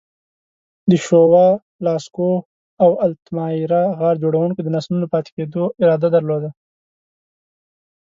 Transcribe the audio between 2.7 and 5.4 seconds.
او التامیرا غار جوړونکو د نسلونو پاتې